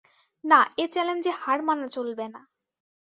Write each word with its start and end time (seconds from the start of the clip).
না, 0.43 0.59
এ 0.77 0.85
চ্যালেঞ্জে 0.93 1.31
হার 1.41 1.59
মানা 1.67 1.87
চলবে 1.87 2.25
না। 2.27 2.41